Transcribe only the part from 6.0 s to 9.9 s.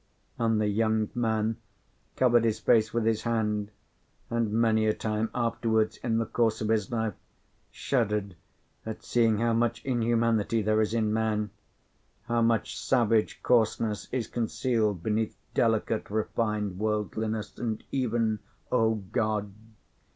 the course of his life, shuddered at seeing how much